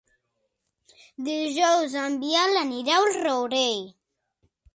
Dijous 1.27 1.93
en 2.05 2.15
Biel 2.25 2.59
anirà 2.63 2.97
al 3.03 3.11
Rourell. 3.19 3.87